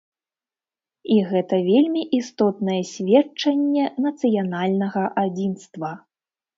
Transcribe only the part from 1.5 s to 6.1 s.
вельмі істотнае сведчанне нацыянальнага адзінства.